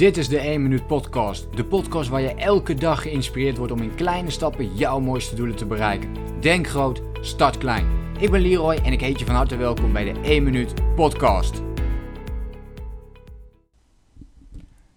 Dit 0.00 0.16
is 0.16 0.28
de 0.28 0.38
1 0.38 0.62
Minuut 0.62 0.86
Podcast. 0.86 1.56
De 1.56 1.64
podcast 1.64 2.08
waar 2.08 2.20
je 2.20 2.34
elke 2.34 2.74
dag 2.74 3.02
geïnspireerd 3.02 3.56
wordt 3.56 3.72
om 3.72 3.82
in 3.82 3.94
kleine 3.94 4.30
stappen 4.30 4.76
jouw 4.76 5.00
mooiste 5.00 5.34
doelen 5.34 5.56
te 5.56 5.66
bereiken. 5.66 6.40
Denk 6.40 6.66
groot, 6.66 7.02
start 7.20 7.58
klein. 7.58 7.86
Ik 8.18 8.30
ben 8.30 8.40
Leroy 8.40 8.74
en 8.74 8.92
ik 8.92 9.00
heet 9.00 9.18
je 9.18 9.24
van 9.24 9.34
harte 9.34 9.56
welkom 9.56 9.92
bij 9.92 10.12
de 10.12 10.20
1 10.20 10.42
Minuut 10.42 10.94
Podcast. 10.94 11.62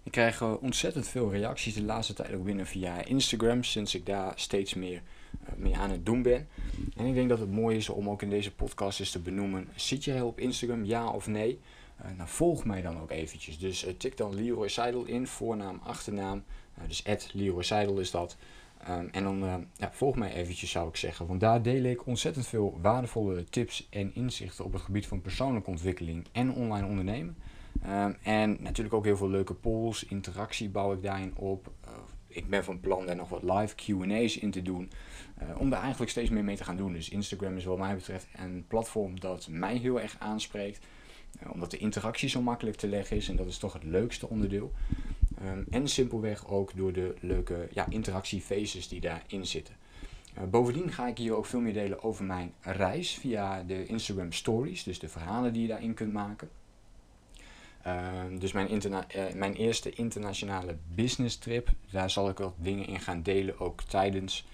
Ik 0.03 0.11
krijg 0.11 0.41
eh, 0.41 0.53
ontzettend 0.61 1.07
veel 1.07 1.31
reacties 1.31 1.73
de 1.73 1.83
laatste 1.83 2.13
tijd 2.13 2.33
ook 2.33 2.43
binnen 2.43 2.65
via 2.65 3.05
Instagram, 3.05 3.63
sinds 3.63 3.95
ik 3.95 4.05
daar 4.05 4.33
steeds 4.35 4.73
meer 4.73 5.01
eh, 5.45 5.53
mee 5.55 5.75
aan 5.75 5.91
het 5.91 6.05
doen 6.05 6.21
ben. 6.21 6.47
En 6.97 7.05
ik 7.05 7.13
denk 7.13 7.29
dat 7.29 7.39
het 7.39 7.51
mooi 7.51 7.77
is 7.77 7.89
om 7.89 8.09
ook 8.09 8.21
in 8.21 8.29
deze 8.29 8.51
podcast 8.51 8.99
eens 8.99 9.11
te 9.11 9.19
benoemen: 9.19 9.67
zit 9.75 10.03
jij 10.03 10.21
op 10.21 10.39
Instagram, 10.39 10.85
ja 10.85 11.07
of 11.07 11.27
nee? 11.27 11.59
Uh, 12.01 12.17
nou, 12.17 12.29
volg 12.29 12.65
mij 12.65 12.81
dan 12.81 12.99
ook 13.01 13.11
eventjes. 13.11 13.59
Dus 13.59 13.85
uh, 13.85 13.93
tik 13.97 14.17
dan 14.17 14.35
Leroy 14.35 14.67
Seidel 14.67 15.05
in, 15.05 15.27
voornaam, 15.27 15.79
achternaam. 15.83 16.43
Uh, 16.77 16.87
dus 16.87 17.31
Leroy 17.33 17.63
Seidel 17.63 17.99
is 17.99 18.11
dat. 18.11 18.37
Um, 18.89 19.09
en 19.11 19.23
dan 19.23 19.67
ja, 19.75 19.91
volg 19.91 20.15
mij 20.15 20.33
eventjes 20.33 20.71
zou 20.71 20.89
ik 20.89 20.95
zeggen. 20.95 21.27
Want 21.27 21.39
daar 21.39 21.61
deel 21.61 21.83
ik 21.83 22.05
ontzettend 22.05 22.47
veel 22.47 22.79
waardevolle 22.81 23.43
tips 23.43 23.87
en 23.89 24.15
inzichten 24.15 24.65
op 24.65 24.73
het 24.73 24.81
gebied 24.81 25.07
van 25.07 25.21
persoonlijke 25.21 25.69
ontwikkeling 25.69 26.25
en 26.31 26.53
online 26.53 26.87
ondernemen. 26.87 27.37
Um, 27.87 28.17
en 28.23 28.57
natuurlijk 28.59 28.95
ook 28.95 29.05
heel 29.05 29.17
veel 29.17 29.29
leuke 29.29 29.53
polls, 29.53 30.03
interactie 30.03 30.69
bouw 30.69 30.93
ik 30.93 31.03
daarin 31.03 31.37
op. 31.37 31.71
ik 32.27 32.49
ben 32.49 32.63
van 32.63 32.79
plan 32.79 33.05
daar 33.05 33.15
nog 33.15 33.29
wat 33.29 33.43
live 33.43 33.75
QA's 33.75 34.37
in 34.37 34.51
te 34.51 34.61
doen. 34.61 34.91
om 35.57 35.69
daar 35.69 35.81
eigenlijk 35.81 36.11
steeds 36.11 36.29
meer 36.29 36.43
mee 36.43 36.55
te 36.55 36.63
gaan 36.63 36.77
doen. 36.77 36.93
Dus 36.93 37.09
Instagram 37.09 37.57
is 37.57 37.65
wat 37.65 37.77
mij 37.77 37.95
betreft 37.95 38.27
een 38.35 38.65
platform 38.67 39.19
dat 39.19 39.47
mij 39.49 39.77
heel 39.77 40.01
erg 40.01 40.15
aanspreekt. 40.19 40.85
Eh, 41.39 41.51
omdat 41.51 41.71
de 41.71 41.77
interactie 41.77 42.29
zo 42.29 42.41
makkelijk 42.41 42.77
te 42.77 42.87
leggen 42.87 43.17
is 43.17 43.29
en 43.29 43.35
dat 43.35 43.47
is 43.47 43.57
toch 43.57 43.73
het 43.73 43.83
leukste 43.83 44.29
onderdeel. 44.29 44.71
Um, 45.43 45.65
en 45.69 45.87
simpelweg 45.87 46.47
ook 46.47 46.75
door 46.75 46.93
de 46.93 47.15
leuke 47.19 47.67
ja, 47.71 47.85
interactiefaces 47.89 48.87
die 48.87 49.01
daarin 49.01 49.45
zitten. 49.45 49.75
Uh, 50.37 50.43
bovendien 50.43 50.91
ga 50.91 51.07
ik 51.07 51.17
hier 51.17 51.35
ook 51.35 51.45
veel 51.45 51.59
meer 51.59 51.73
delen 51.73 52.03
over 52.03 52.25
mijn 52.25 52.53
reis 52.61 53.13
via 53.13 53.63
de 53.63 53.85
Instagram 53.85 54.31
Stories, 54.31 54.83
dus 54.83 54.99
de 54.99 55.09
verhalen 55.09 55.53
die 55.53 55.61
je 55.61 55.67
daarin 55.67 55.93
kunt 55.93 56.13
maken. 56.13 56.49
Uh, 57.87 58.23
dus 58.39 58.51
mijn, 58.51 58.71
uh, 58.71 59.33
mijn 59.35 59.53
eerste 59.53 59.89
internationale 59.89 60.75
business 60.95 61.37
trip, 61.37 61.69
daar 61.91 62.09
zal 62.09 62.29
ik 62.29 62.37
wat 62.37 62.53
dingen 62.57 62.87
in 62.87 62.99
gaan 62.99 63.21
delen, 63.21 63.59
ook 63.59 63.81
tijdens, 63.81 64.45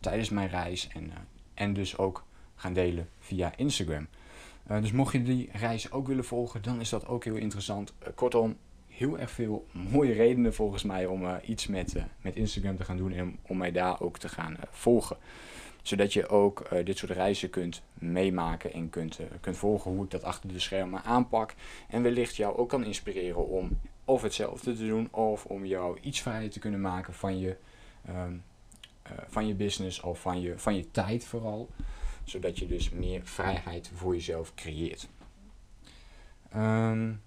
tijdens 0.00 0.28
mijn 0.28 0.48
reis 0.48 0.88
en, 0.88 1.12
en 1.54 1.72
dus 1.72 1.98
ook 1.98 2.24
gaan 2.54 2.72
delen 2.72 3.08
via 3.18 3.52
Instagram. 3.56 4.06
Uh, 4.70 4.80
dus 4.80 4.92
mocht 4.92 5.12
je 5.12 5.22
die 5.22 5.48
reis 5.52 5.92
ook 5.92 6.06
willen 6.06 6.24
volgen, 6.24 6.62
dan 6.62 6.80
is 6.80 6.88
dat 6.88 7.06
ook 7.06 7.24
heel 7.24 7.36
interessant. 7.36 7.92
Uh, 8.02 8.08
kortom, 8.14 8.56
heel 8.88 9.18
erg 9.18 9.30
veel 9.30 9.66
mooie 9.90 10.12
redenen 10.12 10.54
volgens 10.54 10.82
mij 10.82 11.06
om 11.06 11.22
uh, 11.22 11.34
iets 11.44 11.66
met, 11.66 11.96
met 12.20 12.36
Instagram 12.36 12.76
te 12.76 12.84
gaan 12.84 12.96
doen 12.96 13.12
en 13.12 13.38
om 13.42 13.56
mij 13.56 13.72
daar 13.72 14.00
ook 14.00 14.18
te 14.18 14.28
gaan 14.28 14.56
volgen. 14.70 15.16
Zodat 15.82 16.12
je 16.12 16.28
ook 16.28 16.68
dit 16.84 16.98
soort 16.98 17.12
reizen 17.12 17.50
kunt 17.50 17.82
meemaken 17.94 18.72
en 18.72 18.90
kunt, 18.90 19.18
kunt 19.40 19.56
volgen 19.56 19.90
hoe 19.90 20.04
ik 20.04 20.10
dat 20.10 20.24
achter 20.24 20.48
de 20.48 20.58
schermen 20.58 21.02
aanpak. 21.04 21.54
En 21.88 22.02
wellicht 22.02 22.36
jou 22.36 22.56
ook 22.56 22.68
kan 22.68 22.84
inspireren 22.84 23.48
om 23.48 23.78
of 24.04 24.22
hetzelfde 24.22 24.74
te 24.74 24.86
doen 24.86 25.08
of 25.10 25.44
om 25.44 25.66
jou 25.66 25.98
iets 26.00 26.20
vrijer 26.20 26.50
te 26.50 26.58
kunnen 26.58 26.80
maken 26.80 27.14
van 27.14 27.38
je, 27.38 27.56
ehm, 28.06 28.34
van 29.28 29.46
je 29.46 29.54
business 29.54 30.00
of 30.00 30.20
van 30.20 30.40
je, 30.40 30.58
van 30.58 30.76
je 30.76 30.90
tijd 30.90 31.24
vooral 31.24 31.68
zodat 32.24 32.58
je 32.58 32.66
dus 32.66 32.90
meer 32.90 33.20
vrijheid 33.24 33.90
voor 33.94 34.14
jezelf 34.14 34.54
creëert. 34.54 35.08
Um, 36.56 37.22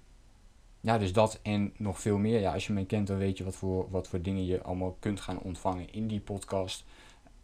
ja, 0.79 0.97
dus 0.97 1.13
dat 1.13 1.39
en 1.41 1.73
nog 1.77 1.99
veel 1.99 2.17
meer. 2.17 2.39
Ja, 2.39 2.53
als 2.53 2.67
je 2.67 2.73
mij 2.73 2.85
kent, 2.85 3.07
dan 3.07 3.17
weet 3.17 3.37
je 3.37 3.43
wat 3.43 3.55
voor, 3.55 3.89
wat 3.89 4.07
voor 4.07 4.21
dingen 4.21 4.45
je 4.45 4.61
allemaal 4.61 4.97
kunt 4.99 5.19
gaan 5.19 5.39
ontvangen 5.39 5.93
in 5.93 6.07
die 6.07 6.19
podcast. 6.19 6.85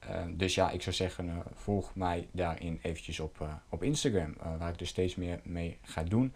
Uh, 0.09 0.21
dus 0.33 0.55
ja, 0.55 0.69
ik 0.69 0.81
zou 0.81 0.95
zeggen, 0.95 1.25
uh, 1.25 1.37
volg 1.53 1.95
mij 1.95 2.27
daarin 2.31 2.79
eventjes 2.81 3.19
op, 3.19 3.39
uh, 3.41 3.53
op 3.69 3.83
Instagram, 3.83 4.35
waar 4.57 4.69
ik 4.69 4.77
dus 4.77 4.89
steeds 4.89 5.15
meer 5.15 5.39
mee 5.43 5.77
ga 5.81 6.03
doen. 6.03 6.33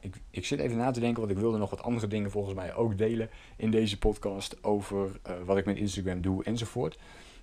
ik, 0.00 0.20
ik 0.30 0.46
zit 0.46 0.58
even 0.58 0.76
na 0.76 0.90
te 0.90 1.00
denken, 1.00 1.20
want 1.20 1.32
ik 1.32 1.38
wilde 1.38 1.58
nog 1.58 1.70
wat 1.70 1.82
andere 1.82 2.06
dingen 2.06 2.30
volgens 2.30 2.54
mij 2.54 2.74
ook 2.74 2.98
delen 2.98 3.30
in 3.56 3.70
deze 3.70 3.98
podcast 3.98 4.64
over 4.64 5.20
wat 5.44 5.56
ik 5.56 5.64
met 5.64 5.76
Instagram 5.76 6.20
doe 6.20 6.44
enzovoort. 6.44 6.98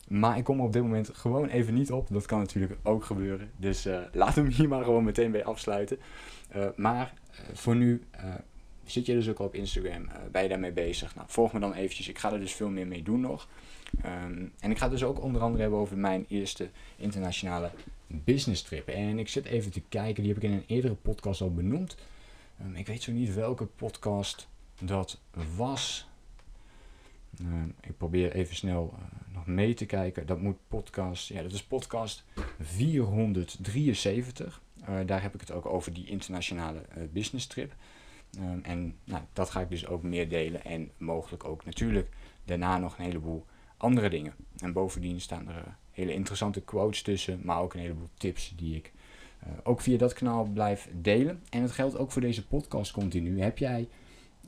Maar 0.07 0.37
ik 0.37 0.43
kom 0.43 0.57
er 0.59 0.65
op 0.65 0.73
dit 0.73 0.81
moment 0.81 1.09
gewoon 1.13 1.47
even 1.47 1.73
niet 1.73 1.91
op. 1.91 2.07
Dat 2.11 2.25
kan 2.25 2.39
natuurlijk 2.39 2.77
ook 2.83 3.05
gebeuren. 3.05 3.51
Dus 3.57 3.85
uh, 3.85 3.99
laat 4.11 4.35
hem 4.35 4.45
hier 4.45 4.67
maar 4.67 4.83
gewoon 4.83 5.03
meteen 5.03 5.31
bij 5.31 5.43
afsluiten. 5.43 5.97
Uh, 6.55 6.65
maar 6.75 7.13
uh, 7.31 7.39
voor 7.53 7.75
nu 7.75 8.03
zit 8.85 9.05
je 9.05 9.13
dus 9.13 9.29
ook 9.29 9.39
al 9.39 9.45
op 9.45 9.55
Instagram. 9.55 10.07
ben 10.31 10.43
je 10.43 10.49
daarmee 10.49 10.71
bezig? 10.71 11.15
Nou, 11.15 11.27
volg 11.29 11.53
me 11.53 11.59
dan 11.59 11.73
eventjes. 11.73 12.07
Ik 12.07 12.17
ga 12.17 12.33
er 12.33 12.39
dus 12.39 12.53
veel 12.53 12.69
meer 12.69 12.87
mee 12.87 13.03
doen 13.03 13.19
nog. 13.19 13.47
Um, 14.05 14.51
en 14.59 14.71
ik 14.71 14.77
ga 14.77 14.83
het 14.83 14.91
dus 14.91 15.03
ook 15.03 15.21
onder 15.21 15.41
andere 15.41 15.61
hebben 15.61 15.79
over 15.79 15.97
mijn 15.97 16.25
eerste 16.27 16.69
internationale 16.95 17.71
business 18.07 18.61
trip. 18.61 18.87
En 18.87 19.19
ik 19.19 19.27
zit 19.27 19.45
even 19.45 19.71
te 19.71 19.81
kijken. 19.89 20.23
Die 20.23 20.33
heb 20.33 20.43
ik 20.43 20.49
in 20.49 20.55
een 20.55 20.63
eerdere 20.67 20.93
podcast 20.93 21.41
al 21.41 21.53
benoemd. 21.53 21.95
Um, 22.61 22.75
ik 22.75 22.87
weet 22.87 23.03
zo 23.03 23.11
niet 23.11 23.33
welke 23.33 23.65
podcast 23.65 24.47
dat 24.79 25.19
was. 25.55 26.07
Uh, 27.41 27.47
ik 27.81 27.97
probeer 27.97 28.33
even 28.33 28.55
snel 28.55 28.93
uh, 28.93 28.99
nog 29.33 29.45
mee 29.45 29.73
te 29.73 29.85
kijken. 29.85 30.25
Dat 30.25 30.41
moet 30.41 30.57
podcast, 30.67 31.27
ja, 31.27 31.41
dat 31.41 31.51
is 31.51 31.63
podcast 31.63 32.23
473. 32.59 34.61
Uh, 34.89 34.95
daar 35.05 35.21
heb 35.21 35.33
ik 35.33 35.39
het 35.39 35.51
ook 35.51 35.65
over 35.65 35.93
die 35.93 36.07
internationale 36.07 36.81
business 37.11 37.47
trip. 37.47 37.75
Um, 38.39 38.59
en 38.63 38.95
nou, 39.03 39.23
dat 39.33 39.49
ga 39.49 39.61
ik 39.61 39.69
dus 39.69 39.87
ook 39.87 40.03
meer 40.03 40.29
delen. 40.29 40.63
En 40.63 40.91
mogelijk 40.97 41.43
ook 41.43 41.65
natuurlijk 41.65 42.09
daarna 42.45 42.77
nog 42.77 42.97
een 42.97 43.05
heleboel 43.05 43.45
andere 43.77 44.09
dingen. 44.09 44.33
En 44.57 44.73
bovendien 44.73 45.21
staan 45.21 45.49
er 45.49 45.77
hele 45.91 46.13
interessante 46.13 46.61
quotes 46.61 47.01
tussen, 47.01 47.39
maar 47.43 47.59
ook 47.59 47.73
een 47.73 47.79
heleboel 47.79 48.09
tips 48.17 48.53
die 48.57 48.75
ik 48.75 48.93
ook 49.63 49.81
via 49.81 49.97
dat 49.97 50.13
kanaal 50.13 50.45
blijf 50.45 50.89
delen. 51.01 51.41
En 51.49 51.61
dat 51.61 51.71
geldt 51.71 51.97
ook 51.97 52.11
voor 52.11 52.21
deze 52.21 52.47
podcast 52.47 52.91
continu. 52.91 53.41
Heb 53.41 53.57
jij 53.57 53.87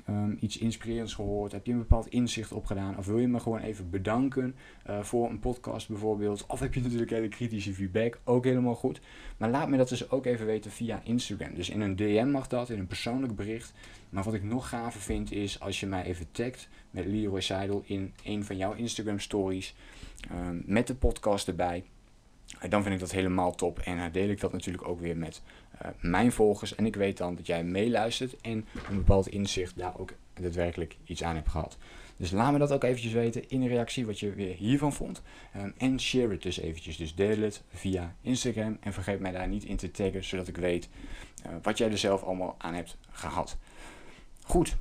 um, 0.09 0.38
iets 0.40 0.57
inspirerends 0.57 1.13
gehoord? 1.13 1.51
Heb 1.51 1.66
je 1.66 1.72
een 1.72 1.78
bepaald 1.78 2.07
inzicht 2.07 2.51
opgedaan? 2.51 2.97
Of 2.97 3.06
wil 3.06 3.19
je 3.19 3.28
me 3.28 3.40
gewoon 3.40 3.59
even 3.59 3.90
bedanken 3.90 4.56
uh, 4.90 5.00
voor 5.03 5.29
een 5.29 5.40
podcast 5.40 5.88
bijvoorbeeld? 5.88 6.45
Of 6.45 6.59
heb 6.59 6.73
je 6.73 6.81
natuurlijk 6.81 7.12
hele 7.12 7.28
kritische 7.28 7.73
feedback? 7.73 8.19
Ook 8.23 8.44
helemaal 8.44 8.75
goed. 8.75 9.01
Maar 9.38 9.50
laat 9.50 9.69
me 9.69 9.78
dat 9.78 9.90
dus 9.90 10.09
ook 10.09 10.25
even 10.25 10.45
weten 10.45 10.72
via 10.72 11.01
Instagram. 11.03 11.53
Dus 11.53 11.69
in 11.69 11.81
een 11.81 11.95
DM 11.95 12.29
mag 12.31 12.47
dat, 12.47 12.69
in 12.69 12.79
een 12.79 12.88
persoonlijk 12.88 13.35
bericht. 13.35 13.73
Maar 14.09 14.23
wat 14.23 14.34
ik 14.34 14.44
nog 14.44 14.69
gaver 14.69 15.01
vind 15.01 15.31
is 15.31 15.59
als 15.59 15.79
je 15.79 15.85
mij 15.85 16.03
even 16.03 16.31
tagt 16.31 16.69
met 16.91 17.06
Leroy 17.06 17.41
Seidel 17.41 17.84
in 17.85 18.13
een 18.24 18.45
van 18.45 18.57
jouw 18.57 18.74
Instagram 18.74 19.19
stories. 19.19 19.75
Um, 20.31 20.63
met 20.66 20.88
de 20.88 20.95
podcast 20.95 21.47
erbij. 21.47 21.84
Dan 22.69 22.81
vind 22.81 22.93
ik 22.93 22.99
dat 22.99 23.11
helemaal 23.11 23.55
top. 23.55 23.79
En 23.79 23.97
dan 23.97 24.11
deel 24.11 24.29
ik 24.29 24.39
dat 24.39 24.51
natuurlijk 24.51 24.87
ook 24.87 24.99
weer 24.99 25.17
met 25.17 25.41
uh, 25.81 25.87
mijn 25.99 26.31
volgers. 26.31 26.75
En 26.75 26.85
ik 26.85 26.95
weet 26.95 27.17
dan 27.17 27.35
dat 27.35 27.47
jij 27.47 27.63
meeluistert 27.63 28.41
en 28.41 28.65
een 28.89 28.95
bepaald 28.95 29.27
inzicht 29.27 29.77
daar 29.77 29.99
ook 29.99 30.13
daadwerkelijk 30.33 30.95
iets 31.05 31.23
aan 31.23 31.35
hebt 31.35 31.49
gehad. 31.49 31.77
Dus 32.17 32.31
laat 32.31 32.51
me 32.51 32.57
dat 32.57 32.71
ook 32.71 32.83
eventjes 32.83 33.13
weten 33.13 33.49
in 33.49 33.61
een 33.61 33.67
reactie 33.67 34.05
wat 34.05 34.19
je 34.19 34.33
weer 34.33 34.55
hiervan 34.55 34.93
vond. 34.93 35.21
Um, 35.57 35.73
en 35.77 35.99
share 35.99 36.31
het 36.31 36.41
dus 36.41 36.59
eventjes. 36.59 36.97
Dus 36.97 37.15
deel 37.15 37.41
het 37.41 37.63
via 37.73 38.15
Instagram. 38.21 38.77
En 38.79 38.93
vergeet 38.93 39.19
mij 39.19 39.31
daar 39.31 39.47
niet 39.47 39.63
in 39.63 39.77
te 39.77 39.91
taggen, 39.91 40.23
zodat 40.23 40.47
ik 40.47 40.57
weet 40.57 40.89
wat 41.61 41.77
jij 41.77 41.91
er 41.91 41.97
zelf 41.97 42.23
allemaal 42.23 42.55
aan 42.57 42.73
hebt 42.73 42.97
gehad. 43.11 43.57
Goed, 44.43 44.75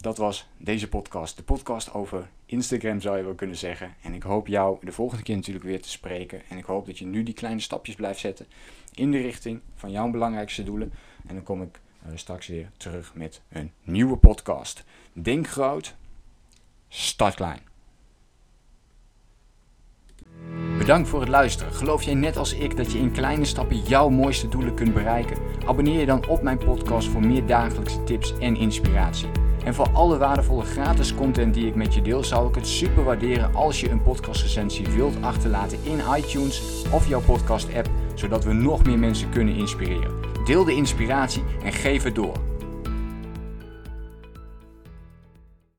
dat 0.00 0.16
was 0.16 0.48
deze 0.56 0.88
podcast. 0.88 1.36
De 1.36 1.42
podcast 1.42 1.94
over 1.94 2.28
Instagram 2.46 3.00
zou 3.00 3.16
je 3.16 3.24
wel 3.24 3.34
kunnen 3.34 3.56
zeggen. 3.56 3.94
En 4.02 4.14
ik 4.14 4.22
hoop 4.22 4.46
jou 4.46 4.78
de 4.80 4.92
volgende 4.92 5.22
keer 5.22 5.36
natuurlijk 5.36 5.64
weer 5.64 5.82
te 5.82 5.90
spreken. 5.90 6.42
En 6.48 6.58
ik 6.58 6.64
hoop 6.64 6.86
dat 6.86 6.98
je 6.98 7.06
nu 7.06 7.22
die 7.22 7.34
kleine 7.34 7.60
stapjes 7.60 7.94
blijft 7.94 8.20
zetten 8.20 8.46
in 8.94 9.10
de 9.10 9.20
richting 9.20 9.60
van 9.74 9.90
jouw 9.90 10.10
belangrijkste 10.10 10.62
doelen. 10.62 10.92
En 11.26 11.34
dan 11.34 11.44
kom 11.44 11.62
ik 11.62 11.80
uh, 12.06 12.12
straks 12.14 12.46
weer 12.46 12.70
terug 12.76 13.14
met 13.14 13.40
een 13.48 13.72
nieuwe 13.82 14.16
podcast. 14.16 14.84
Denk 15.12 15.48
groot, 15.48 15.94
start 16.88 17.34
klein. 17.34 17.60
Bedankt 20.78 21.08
voor 21.08 21.20
het 21.20 21.28
luisteren. 21.28 21.72
Geloof 21.72 22.02
jij 22.02 22.14
net 22.14 22.36
als 22.36 22.54
ik 22.54 22.76
dat 22.76 22.92
je 22.92 22.98
in 22.98 23.12
kleine 23.12 23.44
stappen 23.44 23.82
jouw 23.82 24.08
mooiste 24.08 24.48
doelen 24.48 24.74
kunt 24.74 24.94
bereiken? 24.94 25.36
Abonneer 25.66 26.00
je 26.00 26.06
dan 26.06 26.28
op 26.28 26.42
mijn 26.42 26.58
podcast 26.58 27.08
voor 27.08 27.26
meer 27.26 27.46
dagelijkse 27.46 28.04
tips 28.04 28.38
en 28.38 28.56
inspiratie. 28.56 29.49
En 29.64 29.74
voor 29.74 29.88
alle 29.92 30.18
waardevolle 30.18 30.64
gratis 30.64 31.14
content 31.14 31.54
die 31.54 31.66
ik 31.66 31.74
met 31.74 31.94
je 31.94 32.02
deel, 32.02 32.24
zou 32.24 32.48
ik 32.48 32.54
het 32.54 32.66
super 32.66 33.04
waarderen 33.04 33.54
als 33.54 33.80
je 33.80 33.90
een 33.90 34.02
podcastrecensie 34.02 34.86
wilt 34.88 35.14
achterlaten 35.20 35.78
in 35.82 36.00
iTunes 36.16 36.84
of 36.90 37.08
jouw 37.08 37.20
podcast 37.20 37.74
app, 37.74 37.88
zodat 38.14 38.44
we 38.44 38.52
nog 38.52 38.84
meer 38.84 38.98
mensen 38.98 39.30
kunnen 39.30 39.54
inspireren. 39.54 40.14
Deel 40.44 40.64
de 40.64 40.74
inspiratie 40.74 41.42
en 41.64 41.72
geef 41.72 42.02
het 42.02 42.14
door. 42.14 42.49